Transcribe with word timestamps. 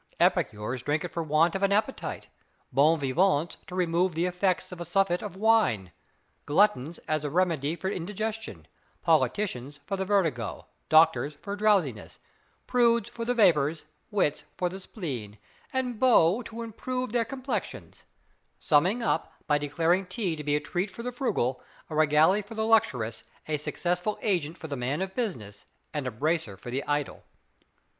Epicures 0.19 0.81
drink 0.81 1.05
it 1.05 1.11
for 1.13 1.21
want 1.21 1.53
of 1.53 1.61
an 1.61 1.71
appetite; 1.71 2.27
bon 2.71 2.97
vivants, 2.97 3.57
to 3.67 3.75
remove 3.75 4.15
the 4.15 4.25
effects 4.25 4.71
of 4.71 4.81
a 4.81 4.83
surfeit 4.83 5.21
of 5.21 5.35
wine; 5.35 5.91
gluttons, 6.47 6.97
as 7.07 7.23
a 7.23 7.29
remedy 7.29 7.75
for 7.75 7.87
indigestion; 7.87 8.67
politicians, 9.03 9.79
for 9.85 9.97
the 9.97 10.03
vertigo; 10.03 10.65
doctors, 10.89 11.33
for 11.35 11.55
drowsiness; 11.55 12.17
prudes, 12.65 13.11
for 13.11 13.25
the 13.25 13.35
vapors; 13.35 13.85
wits, 14.09 14.43
for 14.57 14.69
the 14.69 14.79
spleen; 14.79 15.37
and 15.71 15.99
beaux 15.99 16.41
to 16.41 16.63
improve 16.63 17.11
their 17.11 17.23
complexions; 17.23 18.01
summing 18.59 19.03
up, 19.03 19.31
by 19.45 19.59
declaring 19.59 20.07
tea 20.07 20.35
to 20.35 20.43
be 20.43 20.55
a 20.55 20.59
treat 20.59 20.89
for 20.89 21.03
the 21.03 21.11
frugal, 21.11 21.61
a 21.91 21.95
regale 21.95 22.41
for 22.41 22.55
the 22.55 22.65
luxurious, 22.65 23.23
a 23.47 23.55
successful 23.55 24.17
agent 24.23 24.57
for 24.57 24.67
the 24.67 24.75
man 24.75 24.99
of 24.99 25.13
business, 25.13 25.67
and 25.93 26.07
a 26.07 26.11
bracer 26.11 26.57
for 26.57 26.71
the 26.71 26.83
idle. 26.85 27.23